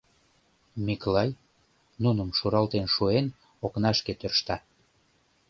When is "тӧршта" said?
4.19-4.57